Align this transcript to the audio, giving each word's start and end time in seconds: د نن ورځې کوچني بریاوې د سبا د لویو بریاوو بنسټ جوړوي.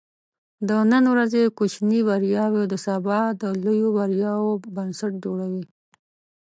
د 0.67 0.69
نن 0.91 1.03
ورځې 1.13 1.43
کوچني 1.57 1.99
بریاوې 2.07 2.63
د 2.67 2.73
سبا 2.85 3.19
د 3.41 3.43
لویو 3.63 3.89
بریاوو 3.97 4.61
بنسټ 4.75 5.13
جوړوي. 5.23 5.63